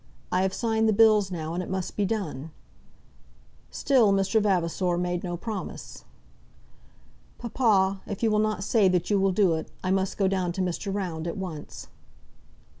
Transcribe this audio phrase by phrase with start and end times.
[0.31, 2.49] I have signed the bills now, and it must be done."
[3.69, 4.41] Still Mr.
[4.41, 6.05] Vavasor made no promise.
[7.37, 10.53] "Papa, if you will not say that you will do it, I must go down
[10.53, 10.91] to Mr.
[10.91, 11.85] Round at once."